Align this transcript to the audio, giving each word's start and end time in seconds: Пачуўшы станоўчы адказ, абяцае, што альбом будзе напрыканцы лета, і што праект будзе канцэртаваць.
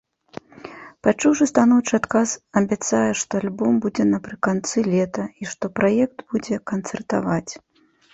Пачуўшы 1.07 1.45
станоўчы 1.51 1.91
адказ, 2.01 2.29
абяцае, 2.61 3.01
што 3.23 3.31
альбом 3.43 3.73
будзе 3.83 4.03
напрыканцы 4.13 4.77
лета, 4.93 5.23
і 5.45 5.51
што 5.51 5.71
праект 5.81 6.17
будзе 6.33 6.55
канцэртаваць. 6.73 7.51